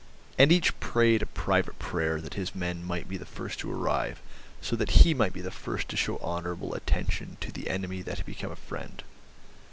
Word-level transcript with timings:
And 0.35 0.51
each 0.51 0.79
prayed 0.79 1.21
a 1.21 1.27
private 1.27 1.77
prayer 1.77 2.19
that 2.21 2.33
his 2.33 2.55
men 2.55 2.83
might 2.83 3.07
be 3.07 3.17
the 3.17 3.23
first 3.27 3.59
to 3.59 3.71
arrive, 3.71 4.19
so 4.59 4.75
that 4.75 5.03
he 5.05 5.13
might 5.13 5.31
be 5.31 5.41
the 5.41 5.51
first 5.51 5.87
to 5.89 5.95
show 5.95 6.17
honourable 6.17 6.73
attention 6.73 7.37
to 7.39 7.51
the 7.51 7.69
enemy 7.69 8.01
that 8.01 8.17
had 8.17 8.25
become 8.25 8.51
a 8.51 8.55
friend. 8.55 9.03